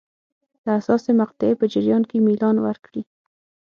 د 0.63 0.65
حساسې 0.77 1.11
مقطعې 1.21 1.53
په 1.59 1.65
جریان 1.73 2.03
کې 2.09 2.17
میلان 2.25 2.55
وکړي. 2.61 3.01